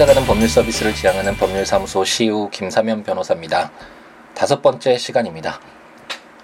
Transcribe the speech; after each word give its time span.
찾아가는 0.00 0.26
법률 0.26 0.48
서비스를 0.48 0.94
지향하는 0.94 1.36
법률사무소 1.36 2.04
시우 2.04 2.48
김사면 2.48 3.02
변호사입니다. 3.02 3.70
다섯 4.34 4.62
번째 4.62 4.96
시간입니다. 4.96 5.60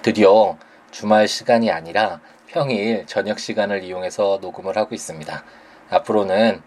드디어 0.02 0.58
주말 0.90 1.26
시간이 1.26 1.70
아니라 1.70 2.20
평일 2.48 3.06
저녁 3.06 3.38
시간을 3.38 3.82
이용해서 3.82 4.40
녹음을 4.42 4.76
하고 4.76 4.94
있습니다. 4.94 5.42
앞으로는 5.88 6.60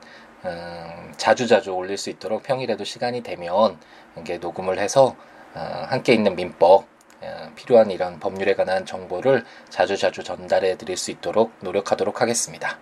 음, 0.45 1.13
자주자주 1.15 1.73
올릴 1.73 1.95
수 1.95 2.09
있도록 2.09 2.41
평일에도 2.41 2.83
시간이 2.83 3.21
되면 3.21 3.77
이게 4.17 4.39
녹음을 4.39 4.79
해서 4.79 5.15
어, 5.53 5.85
함께 5.89 6.13
있는 6.13 6.35
민법 6.35 6.85
어, 7.21 7.51
필요한 7.53 7.91
이런 7.91 8.19
법률에 8.19 8.55
관한 8.55 8.87
정보를 8.87 9.45
자주자주 9.69 10.23
전달해 10.23 10.75
드릴 10.75 10.97
수 10.97 11.11
있도록 11.11 11.51
노력하도록 11.59 12.19
하겠습니다. 12.19 12.79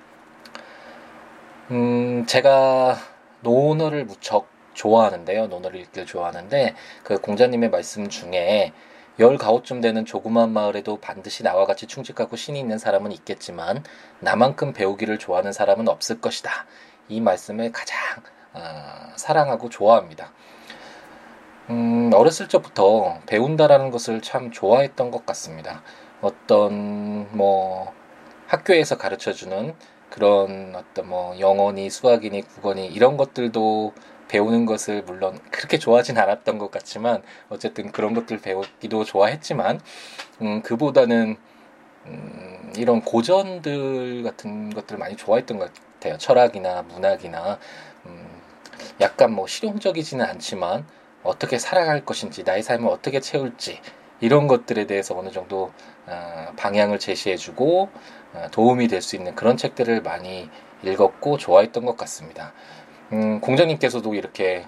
음, 1.72 2.26
제가 2.26 3.17
논어를 3.42 4.06
무척 4.06 4.48
좋아하는데요. 4.74 5.48
논어를 5.48 5.80
읽기를 5.82 6.06
좋아하는데 6.06 6.76
그 7.04 7.20
공자님의 7.20 7.70
말씀 7.70 8.10
중에 8.10 8.74
열 9.20 9.38
가오쯤 9.38 9.82
되는 9.82 10.06
조그만 10.06 10.54
마을에도 10.54 10.98
반드시 10.98 11.42
나와 11.42 11.66
같이 11.66 11.88
충직하고 11.88 12.36
신이 12.36 12.60
있는 12.60 12.78
사람은 12.78 13.12
있겠지만 13.12 13.84
나만큼 14.20 14.74
배우기를 14.74 15.18
좋아하는 15.18 15.52
사람은 15.52 15.88
없을 15.88 16.22
것이다. 16.22 16.52
이 17.10 17.20
말씀을 17.20 17.72
가장 17.72 17.98
어, 18.54 18.62
사랑하고 19.16 19.70
좋아합니다. 19.70 20.32
음, 21.72 22.12
어렸을 22.14 22.48
적부터 22.48 23.20
배운다라는 23.26 23.90
것을 23.90 24.22
참 24.22 24.52
좋아했던 24.52 25.10
것 25.10 25.26
같습니다. 25.26 25.82
어떤 26.22 27.28
뭐 27.36 27.92
학교에서 28.46 28.98
가르쳐 28.98 29.34
주는 29.34 29.76
그런 30.18 30.74
어떤 30.76 31.10
뭐 31.10 31.40
영어니 31.40 31.92
수학이니 31.92 32.42
국어니 32.42 32.88
이런 32.88 33.18
것들도 33.18 33.94
배우는 34.28 34.66
것을 34.66 35.04
물론 35.04 35.40
그렇게 35.52 35.78
좋아하진 35.78 36.18
않았던 36.18 36.58
것 36.58 36.72
같지만 36.72 37.22
어쨌든 37.50 37.92
그런 37.92 38.16
것들 38.16 38.40
배우기도 38.40 39.04
좋아했지만 39.04 39.80
음, 40.42 40.64
그보다는 40.64 41.38
음, 42.08 42.74
이런 42.76 43.02
고전들 43.02 44.24
같은 44.24 44.72
것들을 44.72 44.98
많이 44.98 45.16
좋아했던 45.16 45.60
것 45.60 45.72
같아요. 45.72 46.18
철학이나 46.18 46.82
문학이나 46.82 47.60
음, 48.08 48.28
약간 49.00 49.32
뭐 49.32 49.46
실용적이지는 49.46 50.26
않지만 50.26 50.88
어떻게 51.22 51.60
살아갈 51.60 52.04
것인지 52.04 52.44
나의 52.44 52.64
삶을 52.64 52.90
어떻게 52.90 53.20
채울지 53.20 53.80
이런 54.20 54.48
것들에 54.48 54.88
대해서 54.88 55.16
어느 55.16 55.30
정도 55.30 55.72
어, 56.08 56.54
방향을 56.58 56.98
제시해주고 56.98 57.84
어, 57.84 57.90
도움이 58.52 58.88
될 58.88 59.02
수 59.02 59.16
있는 59.16 59.36
그런 59.36 59.58
책들을 59.58 60.02
많이 60.02 60.50
읽었고 60.84 61.38
좋아했던 61.38 61.86
것 61.86 61.98
같습니다. 61.98 62.54
음, 63.14 63.40
공자님께서도 63.42 64.14
이렇게 64.16 64.66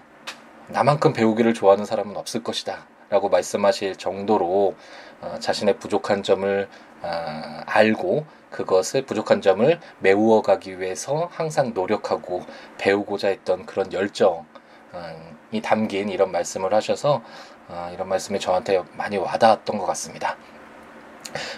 나만큼 0.70 1.14
배우기를 1.14 1.54
좋아하는 1.54 1.86
사람은 1.86 2.16
없을 2.18 2.44
것이다. 2.44 2.88
라고 3.10 3.28
말씀하실 3.30 3.96
정도로 3.96 4.76
어, 5.22 5.36
자신의 5.40 5.80
부족한 5.80 6.22
점을 6.24 6.68
어, 7.02 7.62
알고 7.66 8.26
그것을 8.52 9.06
부족한 9.06 9.42
점을 9.42 9.80
메우어 10.00 10.42
가기 10.42 10.80
위해서 10.80 11.28
항상 11.32 11.74
노력하고 11.74 12.44
배우고자 12.78 13.30
했던 13.30 13.66
그런 13.66 13.92
열정이 13.92 15.62
담긴 15.64 16.10
이런 16.10 16.32
말씀을 16.32 16.74
하셔서 16.74 17.22
어, 17.68 17.92
이런 17.94 18.08
말씀이 18.10 18.40
저한테 18.40 18.84
많이 18.94 19.18
와닿았던 19.18 19.78
것 19.78 19.86
같습니다. 19.88 20.38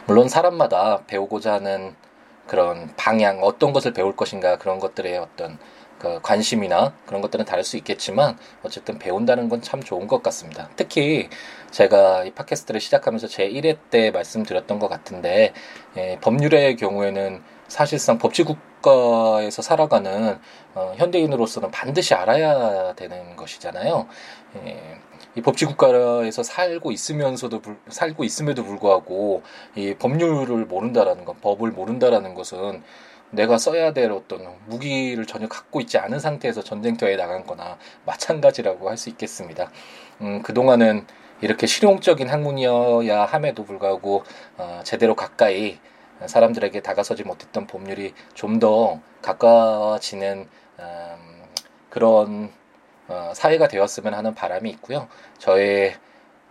물론 0.08 0.28
사람마다 0.30 1.04
배우고자 1.08 1.54
하는 1.54 1.96
그런 2.48 2.94
방향, 2.98 3.42
어떤 3.44 3.72
것을 3.74 3.94
배울 3.94 4.16
것인가 4.16 4.58
그런 4.58 4.80
것들의 4.80 5.18
어떤 5.18 5.58
그 6.00 6.20
관심이나 6.24 6.94
그런 7.06 7.22
것들은 7.22 7.46
다를 7.46 7.64
수 7.64 7.78
있겠지만 7.78 8.36
어쨌든 8.64 8.98
배운다는 8.98 9.50
건 9.50 9.62
참 9.62 9.84
좋은 9.84 10.08
것 10.08 10.24
같습니다. 10.24 10.68
특히 10.76 11.30
제가 11.70 12.24
이 12.26 12.32
팟캐스트를 12.32 12.82
시작하면서 12.82 13.28
제 13.28 13.48
1회 13.48 13.78
때 13.92 14.10
말씀드렸던 14.12 14.80
것 14.80 14.90
같은데 14.90 15.54
예, 15.98 16.18
법률의 16.22 16.76
경우에는 16.78 17.44
사실상 17.68 18.18
법치국가에서 18.18 19.62
살아가는 19.62 20.40
어, 20.74 20.94
현대인으로서는 20.98 21.70
반드시 21.72 22.16
알아야 22.16 22.94
되는 22.96 23.36
것이잖아요. 23.36 24.08
예, 24.66 24.98
이 25.36 25.42
법치 25.42 25.66
국가에서 25.66 26.44
살고 26.44 26.92
있으면서도 26.92 27.62
불, 27.62 27.78
살고 27.90 28.24
있음에도 28.24 28.64
불구하고 28.66 29.44
이 29.76 29.96
법률을 29.98 30.66
모른다라는 30.66 31.26
것, 31.26 31.40
법을 31.42 31.72
모른다라는 31.72 32.34
것은 32.36 32.84
내가 33.32 33.58
써야 33.58 33.94
될 33.94 34.12
어떤 34.12 34.46
무기를 34.68 35.26
전혀 35.26 35.48
갖고 35.48 35.80
있지 35.82 35.98
않은 35.98 36.20
상태에서 36.20 36.62
전쟁터에 36.64 37.16
나간 37.16 37.46
거나 37.46 37.78
마찬가지라고 38.06 38.90
할 38.90 38.98
수 38.98 39.10
있겠습니다. 39.10 39.72
음, 40.22 40.42
그동안은 40.44 41.06
이렇게 41.42 41.66
실용적인 41.66 42.28
학문이어야 42.30 43.26
함에도 43.26 43.64
불구하고 43.66 44.24
어, 44.58 44.82
제대로 44.84 45.16
가까이 45.16 45.80
사람들에게 46.26 46.82
다가서지 46.82 47.24
못했던 47.24 47.66
법률이 47.68 48.14
좀 48.36 48.60
더 48.60 49.00
가까워지는 49.22 50.48
음, 50.80 51.44
그런 51.90 52.46
어, 52.46 52.61
사회가 53.34 53.68
되었으면 53.68 54.14
하는 54.14 54.34
바람이 54.36 54.70
있고요. 54.72 55.08
저의 55.38 55.96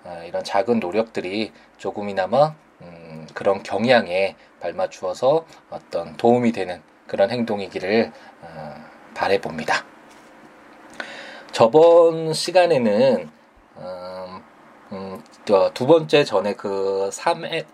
어, 0.04 0.22
이런 0.26 0.42
작은 0.44 0.80
노력들이 0.80 1.52
조금이나마 1.76 2.54
음, 2.82 3.26
그런 3.34 3.62
경향에 3.62 4.36
발맞추어서 4.60 5.44
어떤 5.70 6.16
도움이 6.16 6.52
되는 6.52 6.82
그런 7.06 7.30
행동이기를 7.30 8.12
어, 8.42 8.74
바래봅니다. 9.14 9.84
저번 11.52 12.32
시간에는 12.32 13.30
음, 13.76 14.42
음, 14.92 15.22
두 15.74 15.86
번째 15.86 16.24
전에 16.24 16.54
그 16.54 17.10
3회, 17.12 17.66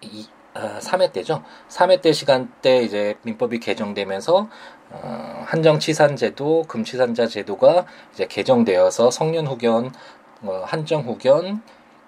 3회 0.81 1.13
때죠. 1.13 1.43
3회 1.69 2.01
때 2.03 2.13
시간 2.13 2.53
때 2.63 2.83
이제 2.83 3.15
민법이 3.23 3.61
개정되면서 3.61 4.49
어, 4.91 5.43
한정치산제도, 5.47 6.65
금치산자 6.69 7.27
제도가 7.27 7.87
이제 8.15 8.27
개정되어서 8.27 9.11
성년 9.11 9.47
후견, 9.47 9.93
어, 10.43 10.63
한정 10.65 11.03
후견, 11.03 11.63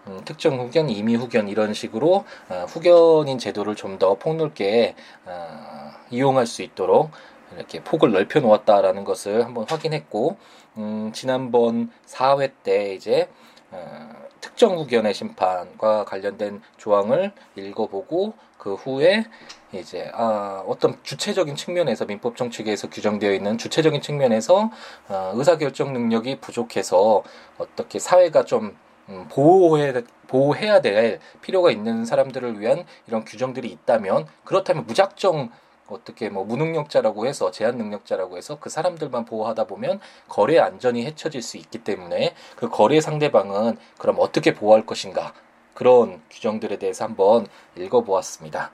음, 0.07 0.21
특정 0.25 0.59
후견, 0.61 0.89
임의 0.89 1.17
후견 1.17 1.49
이런 1.49 1.75
식으로 1.75 2.25
어, 2.49 2.67
후견인 2.69 3.39
제도를 3.39 3.75
좀 3.75 3.99
더 3.99 4.15
폭넓게 4.15 4.95
어, 5.27 5.91
이용할 6.11 6.47
수 6.47 6.63
있도록 6.63 7.11
이렇게 7.57 7.83
폭을 7.83 8.13
넓혀 8.13 8.41
놓았다라는 8.41 9.05
것을 9.05 9.45
한번 9.45 9.65
확인했고, 9.69 10.37
음, 10.77 11.11
지난번 11.13 11.91
4회 12.07 12.53
때 12.63 12.95
이제 12.95 13.29
어, 13.73 14.11
특정 14.41 14.79
후견의 14.79 15.15
심판과 15.15 16.05
관련된 16.05 16.63
조항을 16.77 17.33
읽어보고 17.57 18.35
그 18.59 18.75
후에 18.75 19.25
이제 19.73 20.11
아, 20.15 20.65
어떤 20.67 20.99
주체적인 21.03 21.57
측면에서 21.57 22.05
민법 22.05 22.37
정칙에서 22.37 22.91
규정되어 22.91 23.33
있는 23.33 23.57
주체적인 23.57 24.01
측면에서 24.01 24.71
어, 25.09 25.33
의사결정 25.35 25.93
능력이 25.93 26.41
부족해서 26.41 27.23
어떻게 27.59 27.99
사회가 27.99 28.45
좀 28.45 28.77
음, 29.09 29.27
보호해 29.31 30.03
보호해야 30.27 30.81
될 30.83 31.21
필요가 31.41 31.71
있는 31.71 32.05
사람들을 32.05 32.61
위한 32.61 32.85
이런 33.07 33.25
규정들이 33.25 33.69
있다면 33.69 34.27
그렇다면 34.45 34.87
무작정 34.87 35.51
어떻게 35.89 36.29
뭐 36.29 36.45
무능력자라고 36.45 37.27
해서 37.27 37.51
제한 37.51 37.77
능력자라고 37.77 38.37
해서 38.37 38.59
그 38.61 38.71
사람들만 38.71 39.25
보호하다 39.25 39.65
보면 39.65 40.01
거래 40.29 40.59
안전이 40.59 41.05
해쳐질 41.07 41.43
수 41.43 41.57
있기 41.57 41.79
때문에 41.79 42.35
그 42.57 42.69
거래 42.69 43.01
상대방은 43.01 43.77
그럼 43.99 44.17
어떻게 44.19 44.55
보호할 44.55 44.85
것인가 44.87 45.33
그런 45.75 46.21
규정들에 46.31 46.79
대해서 46.79 47.05
한번 47.05 47.47
읽어보았습니다. 47.77 48.73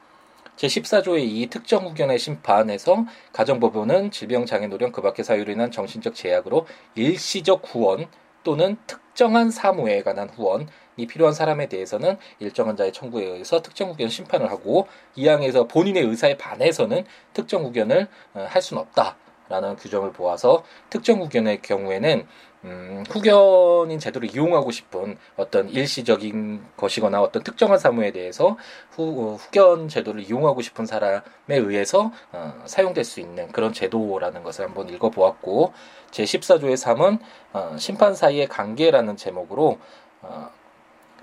제14조의 0.56 1.24
이 1.24 1.46
특정 1.48 1.84
후견의 1.86 2.18
심판에서 2.18 3.04
가정법원은 3.32 4.10
질병, 4.10 4.46
장애, 4.46 4.68
노령, 4.68 4.92
그 4.92 5.02
밖의 5.02 5.24
사유로 5.24 5.52
인한 5.52 5.70
정신적 5.70 6.14
제약으로 6.14 6.66
일시적 6.94 7.62
후원 7.66 8.06
또는 8.44 8.76
특정한 8.86 9.50
사무에 9.50 10.02
관한 10.02 10.28
후원이 10.28 10.66
필요한 10.96 11.34
사람에 11.34 11.68
대해서는 11.68 12.16
일정한 12.38 12.76
자의 12.76 12.92
청구에 12.92 13.24
의해서 13.24 13.62
특정 13.62 13.90
후견 13.90 14.08
심판을 14.08 14.50
하고 14.50 14.86
이 15.16 15.28
항에서 15.28 15.66
본인의 15.66 16.04
의사에 16.04 16.36
반해서는 16.36 17.04
특정 17.32 17.64
후견을 17.64 18.08
어, 18.34 18.46
할 18.48 18.62
수는 18.62 18.82
없다라는 18.82 19.76
규정을 19.76 20.12
보아서 20.12 20.64
특정 20.90 21.20
후견의 21.20 21.62
경우에는 21.62 22.26
음, 22.64 23.04
후견인 23.10 23.98
제도를 23.98 24.34
이용하고 24.34 24.70
싶은 24.70 25.18
어떤 25.36 25.68
일시적인 25.68 26.64
것이거나 26.78 27.20
어떤 27.20 27.42
특정한 27.42 27.78
사무에 27.78 28.10
대해서 28.10 28.56
후, 28.90 29.02
어, 29.02 29.34
후견 29.34 29.88
제도를 29.88 30.22
이용하고 30.22 30.62
싶은 30.62 30.86
사람에 30.86 31.22
의해서 31.48 32.10
어, 32.32 32.62
사용될 32.64 33.04
수 33.04 33.20
있는 33.20 33.52
그런 33.52 33.74
제도라는 33.74 34.42
것을 34.42 34.64
한번 34.64 34.88
읽어보았고 34.88 35.74
제14조의 36.10 36.74
3은 36.74 37.18
어, 37.52 37.76
심판 37.78 38.14
사이의 38.14 38.48
관계라는 38.48 39.18
제목으로 39.18 39.78
어, 40.22 40.50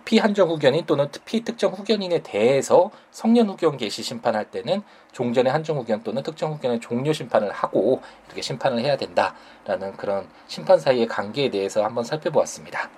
피한정 0.05 0.49
후견인 0.49 0.85
또는 0.85 1.07
피특정 1.25 1.73
후견인에 1.73 2.19
대해서 2.19 2.91
성년 3.11 3.49
후견 3.49 3.77
개시 3.77 4.03
심판할 4.03 4.51
때는 4.51 4.81
종전의 5.11 5.51
한정 5.51 5.77
후견 5.77 6.03
또는 6.03 6.23
특정 6.23 6.53
후견의 6.53 6.79
종료 6.79 7.13
심판을 7.13 7.51
하고 7.51 8.01
이렇게 8.27 8.41
심판을 8.41 8.79
해야 8.79 8.97
된다라는 8.97 9.97
그런 9.97 10.27
심판 10.47 10.79
사이의 10.79 11.07
관계에 11.07 11.49
대해서 11.49 11.83
한번 11.83 12.03
살펴보았습니다. 12.03 12.89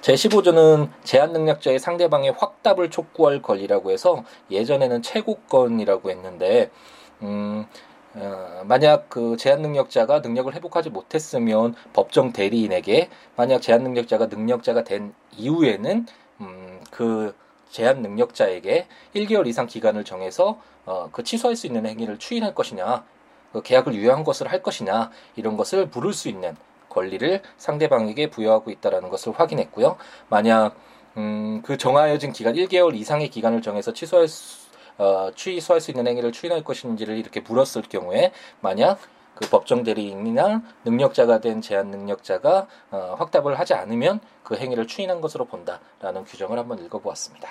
제15조는 0.00 0.90
제한 1.02 1.32
능력자의 1.32 1.78
상대방의 1.78 2.34
확답을 2.38 2.90
촉구할 2.90 3.42
권리라고 3.42 3.90
해서 3.90 4.24
예전에는 4.50 5.02
최고권이라고 5.02 6.10
했는데 6.10 6.70
음, 7.22 7.66
어, 8.14 8.62
만약 8.64 9.08
그 9.08 9.36
제한 9.36 9.62
능력자가 9.62 10.20
능력을 10.20 10.52
회복하지 10.54 10.90
못했으면 10.90 11.74
법정 11.92 12.32
대리인에게 12.32 13.10
만약 13.36 13.60
제한 13.60 13.82
능력자가 13.82 14.26
능력자가 14.26 14.84
된 14.84 15.14
이후에는 15.36 16.06
음, 16.40 16.80
그 16.90 17.34
제한 17.70 18.02
능력자에게 18.02 18.86
1개월 19.14 19.46
이상 19.46 19.66
기간을 19.66 20.04
정해서 20.04 20.60
어, 20.86 21.10
그 21.12 21.22
취소할 21.22 21.54
수 21.54 21.66
있는 21.66 21.86
행위를 21.86 22.18
추인할 22.18 22.54
것이냐, 22.54 23.04
그 23.52 23.62
계약을 23.62 23.94
유효한 23.94 24.24
것을 24.24 24.50
할 24.50 24.62
것이냐 24.62 25.10
이런 25.36 25.56
것을 25.56 25.86
물을 25.86 26.12
수 26.12 26.28
있는 26.28 26.56
권리를 26.88 27.42
상대방에게 27.58 28.30
부여하고 28.30 28.70
있다라는 28.70 29.10
것을 29.10 29.38
확인했고요. 29.38 29.96
만약 30.28 30.76
음, 31.16 31.62
그 31.62 31.76
정하여진 31.76 32.32
기간 32.32 32.54
1개월 32.54 32.94
이상의 32.94 33.28
기간을 33.28 33.60
정해서 33.60 33.92
취소할 33.92 34.28
수, 34.28 34.67
어, 34.98 35.30
취소할 35.34 35.80
수 35.80 35.90
있는 35.90 36.06
행위를 36.06 36.32
추인할 36.32 36.62
것인지를 36.62 37.16
이렇게 37.16 37.40
물었을 37.40 37.82
경우에 37.82 38.32
만약 38.60 38.98
그 39.34 39.48
법정 39.48 39.84
대리인이나 39.84 40.62
능력자가 40.84 41.40
된 41.40 41.60
제한 41.60 41.90
능력자가 41.90 42.66
어, 42.90 43.16
확답을 43.18 43.58
하지 43.58 43.74
않으면 43.74 44.20
그 44.42 44.56
행위를 44.56 44.88
추인한 44.88 45.20
것으로 45.20 45.44
본다라는 45.44 46.24
규정을 46.24 46.58
한번 46.58 46.84
읽어보았습니다. 46.84 47.48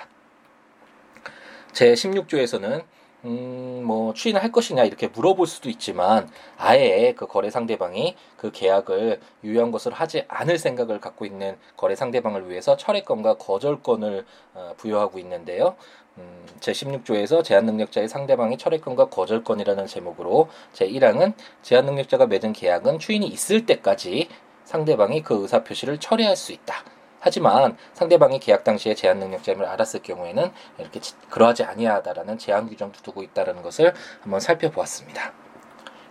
제 1.72 1.94
16조에서는 1.94 2.84
음, 3.24 3.82
뭐, 3.84 4.14
추인을 4.14 4.42
할 4.42 4.52
것이냐, 4.52 4.84
이렇게 4.84 5.08
물어볼 5.08 5.46
수도 5.46 5.68
있지만, 5.68 6.30
아예 6.56 7.14
그 7.16 7.26
거래 7.26 7.50
상대방이 7.50 8.14
그 8.36 8.52
계약을 8.52 9.20
유효한 9.42 9.72
것을 9.72 9.92
하지 9.92 10.24
않을 10.28 10.58
생각을 10.58 11.00
갖고 11.00 11.24
있는 11.24 11.56
거래 11.76 11.96
상대방을 11.96 12.48
위해서 12.48 12.76
철회권과 12.76 13.34
거절권을 13.38 14.24
어, 14.54 14.74
부여하고 14.76 15.18
있는데요. 15.18 15.74
음, 16.18 16.46
제16조에서 16.60 17.42
제한능력자의 17.42 18.08
상대방이 18.08 18.56
철회권과 18.56 19.06
거절권이라는 19.08 19.86
제목으로 19.86 20.48
제1항은 20.74 21.34
제한능력자가 21.62 22.26
맺은 22.26 22.52
계약은 22.52 22.98
추인이 23.00 23.26
있을 23.26 23.66
때까지 23.66 24.28
상대방이 24.64 25.22
그 25.22 25.42
의사표시를 25.42 25.98
철회할 25.98 26.36
수 26.36 26.52
있다. 26.52 26.84
하지만 27.20 27.76
상대방이 27.94 28.38
계약 28.38 28.64
당시에 28.64 28.94
제한 28.94 29.18
능력자임을 29.18 29.64
알았을 29.64 30.02
경우에는 30.02 30.50
이렇게 30.78 31.00
그러하지 31.30 31.64
아니하다라는 31.64 32.38
제한 32.38 32.68
규정도 32.68 33.00
두고 33.02 33.22
있다는 33.22 33.62
것을 33.62 33.94
한번 34.22 34.40
살펴보았습니다. 34.40 35.32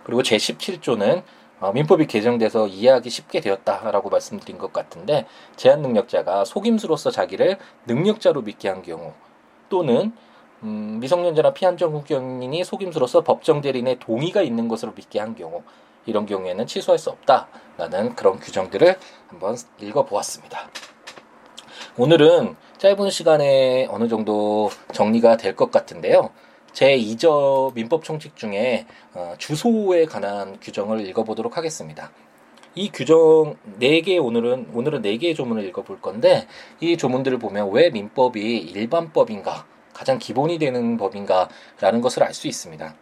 그리고 0.04 0.22
제17조는 0.22 1.22
어, 1.60 1.72
민법이 1.72 2.06
개정돼서 2.06 2.68
이해하기 2.68 3.10
쉽게 3.10 3.40
되었다라고 3.40 4.10
말씀드린 4.10 4.58
것 4.58 4.72
같은데 4.72 5.26
제한 5.56 5.82
능력자가 5.82 6.44
속임수로서 6.44 7.10
자기를 7.10 7.58
능력자로 7.86 8.42
믿게 8.42 8.68
한 8.68 8.82
경우 8.82 9.12
또는 9.68 10.12
음, 10.62 10.98
미성년자나 11.00 11.52
피한정 11.52 11.94
후견인이 11.94 12.64
속임수로서 12.64 13.22
법정 13.22 13.60
대리인의 13.60 13.98
동의가 13.98 14.42
있는 14.42 14.68
것으로 14.68 14.92
믿게 14.92 15.18
한 15.18 15.34
경우 15.34 15.62
이런 16.06 16.26
경우에는 16.26 16.66
취소할 16.66 16.98
수 16.98 17.10
없다라는 17.10 18.14
그런 18.14 18.38
규정들을 18.38 18.96
한번 19.28 19.56
읽어보았습니다. 19.80 20.70
오늘은 22.00 22.54
짧은 22.78 23.10
시간에 23.10 23.88
어느 23.90 24.06
정도 24.06 24.70
정리가 24.92 25.36
될 25.36 25.56
것 25.56 25.72
같은데요. 25.72 26.30
제 26.72 26.96
2저 26.96 27.74
민법 27.74 28.04
총칙 28.04 28.36
중에 28.36 28.86
어, 29.14 29.34
주소에 29.36 30.04
관한 30.04 30.60
규정을 30.60 31.04
읽어보도록 31.08 31.56
하겠습니다. 31.56 32.12
이 32.76 32.90
규정 32.92 33.56
4개 33.80 34.24
오늘은 34.24 34.68
오늘은 34.74 35.02
4개의 35.02 35.34
조문을 35.34 35.64
읽어볼 35.64 36.00
건데 36.00 36.46
이 36.78 36.96
조문들을 36.96 37.36
보면 37.40 37.72
왜 37.72 37.90
민법이 37.90 38.58
일반법인가 38.58 39.66
가장 39.92 40.18
기본이 40.18 40.58
되는 40.58 40.96
법인가라는 40.98 42.00
것을 42.00 42.22
알 42.22 42.32
수 42.32 42.46
있습니다. 42.46 42.94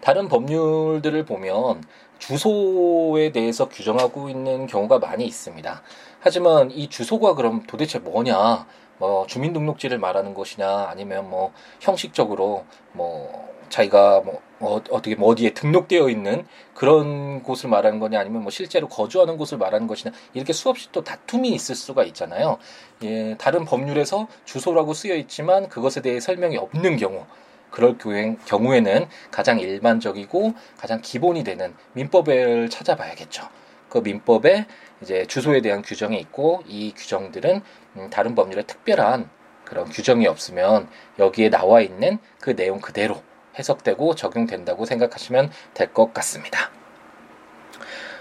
다른 0.00 0.28
법률들을 0.28 1.24
보면 1.24 1.82
주소에 2.18 3.32
대해서 3.32 3.68
규정하고 3.68 4.28
있는 4.28 4.66
경우가 4.66 4.98
많이 4.98 5.24
있습니다. 5.26 5.82
하지만 6.24 6.70
이 6.70 6.88
주소가 6.88 7.34
그럼 7.34 7.64
도대체 7.66 7.98
뭐냐? 7.98 8.66
뭐 8.96 9.26
주민등록지를 9.26 9.98
말하는 9.98 10.32
것이냐 10.32 10.86
아니면 10.88 11.28
뭐 11.28 11.52
형식적으로 11.80 12.64
뭐 12.92 13.52
자기가 13.68 14.22
뭐 14.22 14.40
어, 14.58 14.76
어떻게 14.88 15.16
뭐 15.16 15.28
어디에 15.28 15.50
등록되어 15.52 16.08
있는 16.08 16.46
그런 16.72 17.42
곳을 17.42 17.68
말하는 17.68 17.98
거냐 17.98 18.18
아니면 18.18 18.40
뭐 18.40 18.50
실제로 18.50 18.88
거주하는 18.88 19.36
곳을 19.36 19.58
말하는 19.58 19.86
것이냐 19.86 20.14
이렇게 20.32 20.54
수없이 20.54 20.88
또 20.92 21.04
다툼이 21.04 21.50
있을 21.50 21.74
수가 21.74 22.04
있잖아요. 22.04 22.56
예, 23.02 23.36
다른 23.36 23.66
법률에서 23.66 24.26
주소라고 24.46 24.94
쓰여 24.94 25.16
있지만 25.16 25.68
그것에 25.68 26.00
대해 26.00 26.20
설명이 26.20 26.56
없는 26.56 26.96
경우 26.96 27.26
그럴 27.70 27.98
경우에는 27.98 29.08
가장 29.30 29.60
일반적이고 29.60 30.54
가장 30.78 31.02
기본이 31.02 31.44
되는 31.44 31.74
민법을 31.92 32.70
찾아봐야겠죠. 32.70 33.46
그 33.94 33.98
민법에 34.00 34.66
이제 35.02 35.24
주소에 35.26 35.60
대한 35.60 35.80
규정이 35.80 36.18
있고 36.18 36.64
이 36.66 36.92
규정들은 36.96 37.62
음, 37.96 38.10
다른 38.10 38.34
법률에 38.34 38.64
특별한 38.64 39.30
그런 39.64 39.84
규정이 39.88 40.26
없으면 40.26 40.88
여기에 41.20 41.50
나와 41.50 41.80
있는 41.80 42.18
그 42.40 42.56
내용 42.56 42.80
그대로 42.80 43.22
해석되고 43.56 44.16
적용된다고 44.16 44.84
생각하시면 44.84 45.52
될 45.74 45.92
것 45.92 46.12
같습니다. 46.12 46.72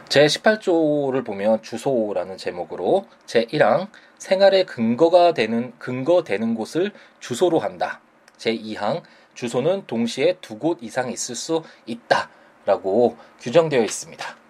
제 0.10 0.28
18조를 0.28 1.26
보면 1.26 1.64
주소라는 1.64 2.38
제목으로 2.38 3.08
제 3.26 3.46
1항 3.46 3.88
생활의 4.20 4.68
근거가 4.68 5.34
되는 5.34 5.74
근거 5.80 6.24
되는 6.24 6.54
곳을 6.54 6.92
주소로 7.20 7.58
한다. 7.58 8.00
제 8.38 8.56
2항 8.56 9.02
주소는 9.34 9.88
동시에 9.88 10.38
두 10.40 10.60
곳 10.60 10.78
이상 10.84 11.10
있을 11.12 11.34
수 11.34 11.64
있다라고 11.88 13.18
규정되어 13.40 13.82
있습니다. 13.84 14.43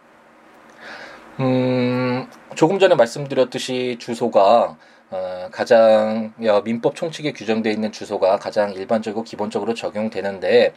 음, 1.40 2.28
조금 2.56 2.78
전에 2.80 2.96
말씀드렸듯이 2.96 3.98
주소가 4.00 4.78
어, 5.10 5.50
가장 5.52 6.34
민법 6.64 6.96
총칙에 6.96 7.34
규정되어 7.34 7.72
있는 7.72 7.92
주소가 7.92 8.38
가장 8.38 8.74
일반적이고 8.74 9.24
기본적으로 9.24 9.74
적용되는데 9.74 10.74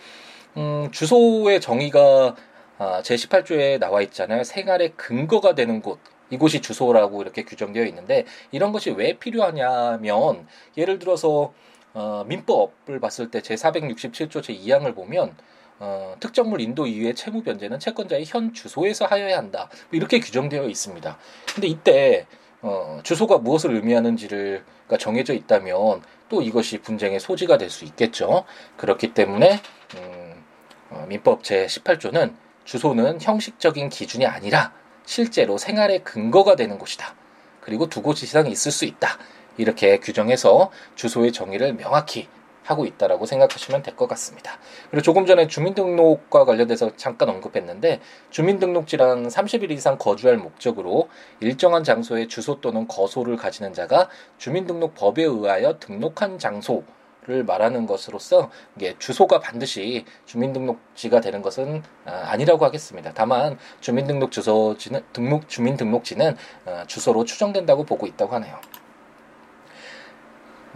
음, 0.56 0.88
주소의 0.92 1.60
정의가 1.60 2.36
아, 2.78 3.02
제18조에 3.02 3.78
나와 3.78 4.02
있잖아요. 4.02 4.44
생활의 4.44 4.92
근거가 4.96 5.54
되는 5.54 5.80
곳. 5.80 5.98
이곳이 6.28 6.60
주소라고 6.60 7.22
이렇게 7.22 7.44
규정되어 7.44 7.84
있는데 7.84 8.24
이런 8.50 8.72
것이 8.72 8.90
왜 8.90 9.12
필요하냐면 9.14 10.46
예를 10.76 10.98
들어서 10.98 11.52
어, 11.94 12.24
민법을 12.26 12.98
봤을 13.00 13.30
때 13.30 13.40
제467조 13.40 14.42
제2항을 14.42 14.94
보면 14.94 15.36
어, 15.78 16.16
특정물 16.20 16.60
인도 16.60 16.86
이후의 16.86 17.14
채무 17.14 17.42
변제는 17.42 17.78
채권자의 17.78 18.24
현 18.26 18.52
주소에서 18.54 19.04
하여야 19.06 19.36
한다. 19.36 19.68
이렇게 19.92 20.20
규정되어 20.20 20.68
있습니다. 20.68 21.18
근데 21.54 21.66
이때 21.68 22.26
어, 22.62 23.00
주소가 23.02 23.38
무엇을 23.38 23.74
의미하는지를 23.74 24.64
정해져 24.98 25.34
있다면 25.34 26.02
또 26.28 26.42
이것이 26.42 26.78
분쟁의 26.78 27.20
소지가 27.20 27.58
될 27.58 27.70
수 27.70 27.84
있겠죠. 27.84 28.44
그렇기 28.76 29.12
때문에 29.14 29.60
음, 29.96 30.44
어, 30.90 31.04
민법 31.08 31.44
제 31.44 31.66
18조는 31.66 32.34
주소는 32.64 33.20
형식적인 33.20 33.90
기준이 33.90 34.26
아니라 34.26 34.72
실제로 35.04 35.58
생활의 35.58 36.02
근거가 36.04 36.56
되는 36.56 36.78
곳이다. 36.78 37.14
그리고 37.60 37.88
두 37.88 38.02
곳 38.02 38.22
이상 38.22 38.46
있을 38.46 38.72
수 38.72 38.84
있다. 38.84 39.18
이렇게 39.58 39.98
규정해서 39.98 40.70
주소의 40.96 41.32
정의를 41.32 41.74
명확히 41.74 42.28
하고 42.66 42.84
있다라고 42.84 43.26
생각하시면 43.26 43.82
될 43.82 43.96
것 43.96 44.08
같습니다. 44.08 44.58
그리고 44.90 45.02
조금 45.02 45.24
전에 45.24 45.46
주민등록과 45.46 46.44
관련돼서 46.44 46.94
잠깐 46.96 47.30
언급했는데 47.30 48.00
주민등록지란 48.30 49.28
30일 49.28 49.70
이상 49.70 49.96
거주할 49.96 50.36
목적으로 50.36 51.08
일정한 51.40 51.82
장소에 51.82 52.26
주소 52.28 52.60
또는 52.60 52.86
거소를 52.86 53.36
가지는 53.36 53.72
자가 53.72 54.10
주민등록법에 54.38 55.22
의하여 55.22 55.78
등록한 55.78 56.38
장소 56.38 56.84
를 57.26 57.42
말하는 57.42 57.86
것으로서 57.86 58.52
주소가 59.00 59.40
반드시 59.40 60.04
주민등록지가 60.26 61.20
되는 61.20 61.42
것은 61.42 61.82
아, 62.04 62.12
아니라고 62.28 62.64
하겠습니다. 62.64 63.10
다만 63.12 63.58
주민등록 63.80 64.30
주소지는 64.30 65.02
등록 65.12 65.48
주민등록지는 65.48 66.36
어, 66.66 66.84
주소로 66.86 67.24
추정된다고 67.24 67.82
보고 67.82 68.06
있다고 68.06 68.32
하네요. 68.36 68.60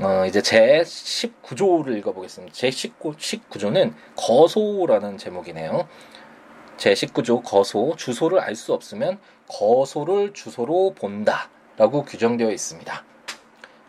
어, 0.02 0.25
이제 0.25 0.40
제 0.40 0.80
19조를 0.80 1.95
읽어보겠습니다. 1.99 2.54
제 2.54 2.71
19, 2.71 3.12
19조는 3.12 3.92
거소라는 4.16 5.19
제목이네요. 5.19 5.87
제 6.78 6.95
19조 6.95 7.42
거소, 7.45 7.95
주소를 7.97 8.40
알 8.40 8.57
수 8.57 8.73
없으면 8.73 9.19
거소를 9.47 10.33
주소로 10.33 10.95
본다. 10.95 11.50
라고 11.76 12.04
규정되어 12.04 12.50
있습니다. 12.50 13.04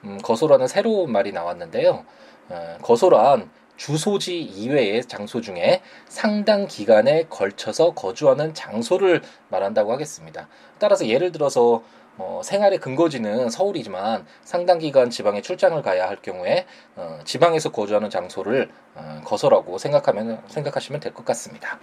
음, 0.03 0.17
거소라는 0.21 0.67
새로운 0.67 1.13
말이 1.13 1.31
나왔는데요. 1.31 2.05
어, 2.49 2.77
거소란 2.81 3.49
주소지 3.77 4.39
이외의 4.41 5.05
장소 5.05 5.39
중에 5.39 5.81
상당 6.07 6.67
기간에 6.67 7.23
걸쳐서 7.29 7.93
거주하는 7.93 8.53
장소를 8.53 9.21
말한다고 9.49 9.91
하겠습니다. 9.93 10.49
따라서 10.77 11.07
예를 11.07 11.31
들어서 11.31 11.83
어, 12.21 12.41
생활의 12.43 12.79
근거지는 12.79 13.49
서울이지만 13.49 14.25
상당 14.43 14.77
기간 14.77 15.09
지방에 15.09 15.41
출장을 15.41 15.81
가야 15.81 16.07
할 16.07 16.17
경우에 16.21 16.65
어, 16.95 17.19
지방에서 17.25 17.71
거주하는 17.71 18.09
장소를 18.11 18.69
어, 18.95 19.21
거소라고 19.25 19.77
생각하면 19.79 20.41
생각하시면 20.47 21.01
될 21.01 21.11
것 21.13 21.25
같습니다. 21.25 21.79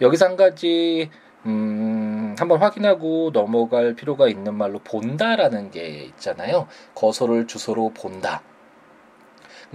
여기서 0.00 0.26
한 0.26 0.36
가지 0.36 1.10
음, 1.46 2.36
한번 2.38 2.60
확인하고 2.60 3.30
넘어갈 3.32 3.94
필요가 3.94 4.28
있는 4.28 4.54
말로 4.54 4.78
본다라는 4.80 5.70
게 5.70 5.88
있잖아요. 6.04 6.68
거소를 6.94 7.46
주소로 7.46 7.92
본다. 7.94 8.42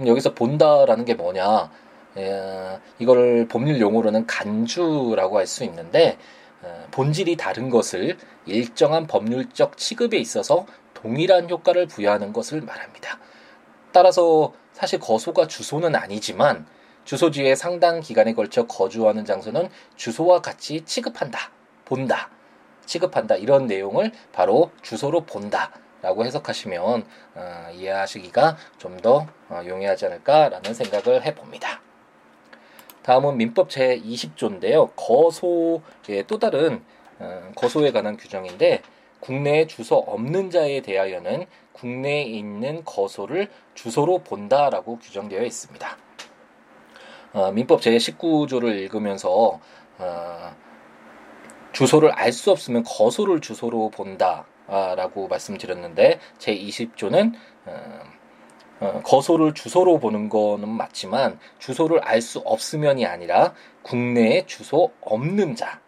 여기서 0.06 0.34
본다라는 0.34 1.04
게 1.04 1.14
뭐냐? 1.14 1.70
에, 2.16 2.78
이걸 2.98 3.46
법률 3.48 3.80
용어로는 3.80 4.26
간주라고 4.26 5.38
할 5.38 5.46
수 5.46 5.64
있는데 5.64 6.16
어, 6.16 6.18
본질이 6.90 7.36
다른 7.36 7.70
것을 7.70 8.18
일정한 8.46 9.06
법률적 9.06 9.76
취급에 9.76 10.18
있어서 10.18 10.66
동일한 10.94 11.48
효과를 11.48 11.86
부여하는 11.86 12.32
것을 12.32 12.60
말합니다. 12.60 13.18
따라서 13.92 14.52
사실 14.72 14.98
거소가 14.98 15.46
주소는 15.46 15.94
아니지만 15.94 16.66
주소지에 17.04 17.54
상당 17.54 18.00
기간에 18.00 18.34
걸쳐 18.34 18.66
거주하는 18.66 19.24
장소는 19.24 19.68
주소와 19.96 20.42
같이 20.42 20.82
취급한다. 20.84 21.50
본다, 21.84 22.30
취급한다 22.86 23.34
이런 23.36 23.66
내용을 23.66 24.12
바로 24.32 24.70
주소로 24.82 25.22
본다 25.22 25.72
라고 26.02 26.24
해석하시면 26.24 27.04
어, 27.34 27.66
이해하시기가 27.74 28.56
좀더 28.78 29.26
어, 29.48 29.62
용이하지 29.66 30.06
않을까라는 30.06 30.72
생각을 30.72 31.24
해봅니다. 31.24 31.80
다음은 33.02 33.36
민법 33.36 33.70
제 33.70 33.98
20조인데요. 34.00 34.90
거소의 34.96 36.24
또 36.26 36.38
다른 36.38 36.82
어, 37.18 37.52
거소에 37.54 37.92
관한 37.92 38.16
규정인데 38.16 38.82
국내에 39.20 39.66
주소 39.66 39.96
없는 39.96 40.50
자에 40.50 40.80
대하여는 40.80 41.46
국내에 41.72 42.22
있는 42.22 42.84
거소를 42.84 43.48
주소로 43.74 44.18
본다라고 44.18 44.98
규정되어 44.98 45.42
있습니다. 45.44 45.96
어, 47.32 47.52
민법 47.52 47.80
제 47.82 47.96
19조를 47.96 48.74
읽으면서 48.78 49.60
어, 49.98 50.56
주소를 51.72 52.10
알 52.12 52.32
수 52.32 52.50
없으면 52.50 52.82
거소를 52.84 53.40
주소로 53.40 53.90
본다라고 53.90 55.28
말씀드렸는데 55.28 56.18
제 56.38 56.56
20조는 56.56 57.34
어, 57.66 58.00
어, 58.80 59.02
거소를 59.04 59.54
주소로 59.54 59.98
보는 59.98 60.28
거는 60.28 60.68
맞지만 60.68 61.38
주소를 61.58 62.00
알 62.00 62.20
수 62.22 62.40
없으면이 62.40 63.06
아니라 63.06 63.54
국내에 63.82 64.44
주소 64.46 64.92
없는 65.00 65.54
자. 65.56 65.80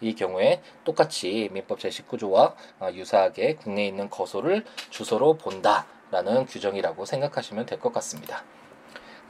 이 0.00 0.14
경우에 0.16 0.60
똑같이 0.84 1.48
민법 1.52 1.78
제19조와 1.78 2.54
어, 2.80 2.88
유사하게 2.92 3.54
국내에 3.56 3.86
있는 3.86 4.10
거소를 4.10 4.64
주소로 4.90 5.34
본다라는 5.38 6.46
규정이라고 6.46 7.04
생각하시면 7.04 7.66
될 7.66 7.78
것 7.78 7.92
같습니다. 7.92 8.42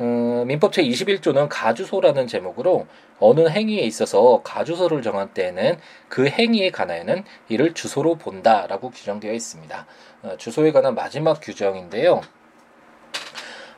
음, 0.00 0.44
민법 0.46 0.72
제21조는 0.72 1.48
가주소라는 1.50 2.26
제목으로 2.26 2.86
어느 3.20 3.46
행위에 3.48 3.82
있어서 3.82 4.40
가주소를 4.42 5.02
정한 5.02 5.32
때에는 5.34 5.78
그 6.08 6.26
행위에 6.26 6.70
관하여는 6.70 7.24
이를 7.50 7.74
주소로 7.74 8.16
본다라고 8.16 8.90
규정되어 8.90 9.32
있습니다. 9.34 9.86
어, 10.22 10.36
주소에 10.38 10.72
관한 10.72 10.94
마지막 10.94 11.38
규정인데요. 11.42 12.22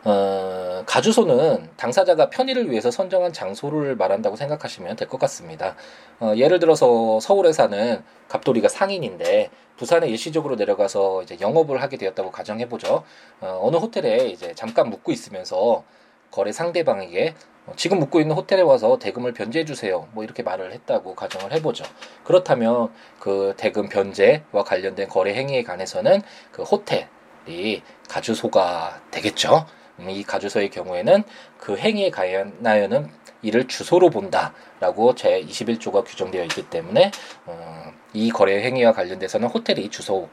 어, 0.04 0.82
가주소는 0.86 1.70
당사자가 1.76 2.28
편의를 2.28 2.70
위해서 2.70 2.90
선정한 2.90 3.32
장소를 3.32 3.96
말한다고 3.96 4.36
생각하시면 4.36 4.96
될 4.96 5.08
것 5.08 5.18
같습니다. 5.20 5.76
어, 6.20 6.32
예를 6.36 6.58
들어서 6.58 7.20
서울에 7.20 7.52
사는 7.52 8.02
갑돌이가 8.28 8.68
상인인데 8.68 9.50
부산에 9.76 10.06
일시적으로 10.08 10.56
내려가서 10.56 11.22
이제 11.22 11.38
영업을 11.40 11.80
하게 11.82 11.96
되었다고 11.96 12.30
가정해 12.30 12.68
보죠. 12.68 13.02
어, 13.40 13.60
어느 13.62 13.76
호텔에 13.76 14.26
이제 14.28 14.52
잠깐 14.54 14.90
묵고 14.90 15.10
있으면서 15.12 15.84
거래 16.30 16.52
상대방에게 16.52 17.34
어, 17.66 17.72
지금 17.76 17.98
묵고 18.00 18.20
있는 18.20 18.36
호텔에 18.36 18.60
와서 18.60 18.98
대금을 18.98 19.32
변제해 19.32 19.64
주세요. 19.64 20.08
뭐 20.12 20.22
이렇게 20.22 20.42
말을 20.42 20.72
했다고 20.72 21.14
가정을 21.14 21.52
해보죠. 21.54 21.84
그렇다면 22.24 22.90
그 23.20 23.54
대금 23.56 23.88
변제와 23.88 24.64
관련된 24.66 25.08
거래 25.08 25.32
행위에 25.34 25.62
관해서는 25.62 26.20
그 26.52 26.62
호텔이 26.62 27.82
가주소가 28.10 29.00
되겠죠. 29.10 29.66
음, 30.00 30.10
이 30.10 30.22
가주소의 30.24 30.70
경우에는 30.70 31.22
그 31.58 31.76
행위에 31.76 32.10
관하여는 32.10 33.10
이를 33.42 33.68
주소로 33.68 34.10
본다라고 34.10 35.14
제 35.14 35.42
21조가 35.42 36.04
규정되어 36.04 36.42
있기 36.44 36.68
때문에 36.70 37.10
어, 37.46 37.92
이 38.12 38.30
거래 38.30 38.62
행위와 38.64 38.92
관련돼서는 38.92 39.48
호텔이 39.48 39.90
주소로 39.90 40.28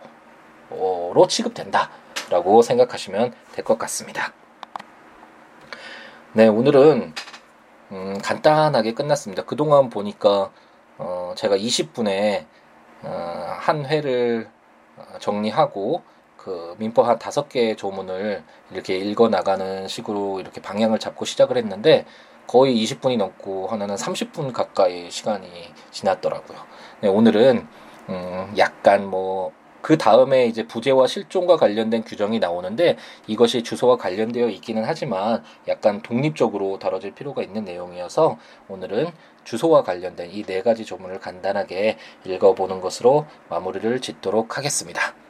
취급된다라고 1.28 2.62
생각하시면 2.62 3.34
될 3.54 3.66
것 3.66 3.78
같습니다. 3.78 4.34
네, 6.34 6.48
오늘은 6.48 7.14
음, 7.92 8.18
간단하게 8.24 8.94
끝났습니다. 8.94 9.44
그동안 9.44 9.90
보니까 9.90 10.52
어, 10.98 11.34
제가 11.36 11.58
20분에 11.58 12.46
어, 13.04 13.56
한 13.60 13.86
회를 13.86 14.50
어, 14.96 15.04
정리하고 15.20 16.02
그 16.44 16.74
민법 16.80 17.08
한 17.08 17.20
다섯 17.20 17.50
개의 17.50 17.78
조문을 17.78 18.44
이렇게 18.72 18.98
읽어 18.98 19.30
나가는 19.30 19.88
식으로 19.88 20.40
이렇게 20.40 20.60
방향을 20.60 20.98
잡고 20.98 21.24
시작을 21.26 21.56
했는데 21.56 22.06
거의 22.48 22.84
20분이 22.84 23.18
넘고 23.18 23.68
하나는 23.68 23.94
30분 23.94 24.52
가까이 24.52 25.12
시간이 25.12 25.48
지났더라고요. 25.92 26.58
네, 27.02 27.10
오늘은 27.10 27.68
음, 28.10 28.54
약간 28.58 29.08
뭐그 29.08 30.00
다음에 30.00 30.48
이제 30.48 30.66
부재와 30.66 31.06
실종과 31.06 31.58
관련된 31.58 32.04
규정이 32.04 32.40
나오는데 32.40 32.98
이것이 33.28 33.62
주소와 33.62 33.98
관련되어 33.98 34.50
있기는 34.50 34.84
하지만 34.84 35.44
약간 35.68 36.02
독립적으로 36.02 36.80
다뤄질 36.80 37.14
필요가 37.14 37.44
있는 37.44 37.66
내용이어서 37.66 38.40
오늘은 38.68 39.12
주소와 39.44 39.84
관련된 39.84 40.32
이 40.32 40.44
네 40.44 40.64
가지 40.64 40.86
조문을 40.86 41.20
간단하게 41.20 42.00
읽어보는 42.26 42.82
것으로 42.82 43.28
마무리를 43.48 44.02
짓도록 44.02 44.58
하겠습니다. 44.58 45.21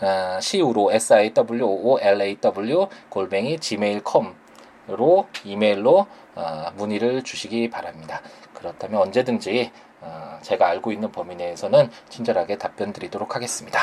아, 0.02 0.38
siwo 0.38 0.92
s 0.92 1.14
i 1.14 1.34
w 1.34 1.66
o 1.66 2.00
l 2.00 2.22
a 2.22 2.36
w 2.36 2.88
골뱅이 3.10 3.58
gmail.com으로 3.58 5.28
이메일로 5.44 6.08
아, 6.36 6.72
문의를 6.76 7.24
주시기 7.24 7.70
바랍니다. 7.70 8.22
그렇다면 8.54 9.02
언제든지 9.02 9.72
아, 10.02 10.40
제가 10.42 10.68
알고 10.70 10.92
있는 10.92 11.12
범위 11.12 11.36
내에서는 11.36 11.90
친절하게 12.10 12.58
답변 12.58 12.94
드리도록 12.94 13.36
하겠습니다. 13.36 13.80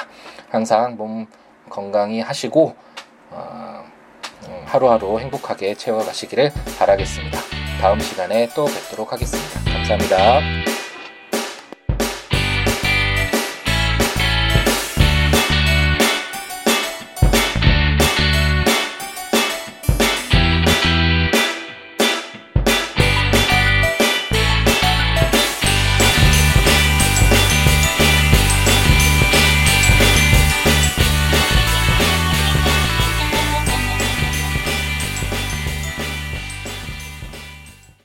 항상 0.49 0.96
몸 0.96 1.26
건강히 1.68 2.20
하시고 2.20 2.75
어, 3.30 3.85
음, 4.49 4.62
하루하루 4.64 5.18
행복하게 5.18 5.75
채워가시기를 5.75 6.52
바라겠습니다. 6.78 7.38
다음 7.80 8.00
시간에 8.00 8.49
또 8.54 8.64
뵙도록 8.66 9.12
하겠습니다. 9.12 9.73
감사합니다. 9.73 10.55